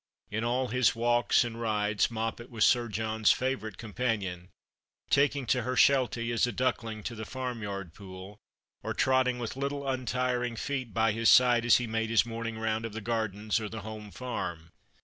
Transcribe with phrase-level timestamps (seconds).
[0.31, 4.49] In all his walks and rides Moppet was Sir John's favourite companion,
[5.11, 8.39] taking to her Shelty as a duckling to the farmyard pool,
[8.81, 12.83] or trotting with little untiring feet by his side as he made his morning round
[12.83, 14.71] of the gardens or the home farm.